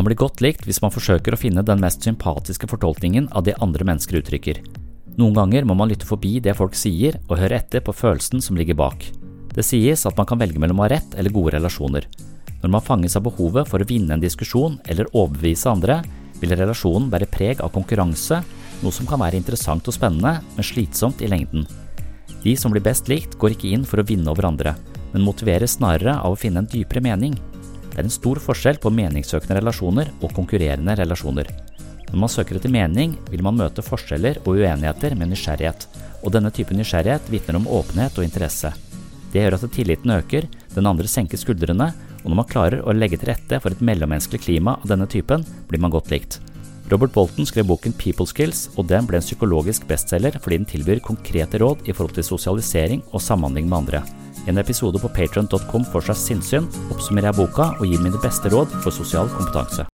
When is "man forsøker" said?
0.80-1.34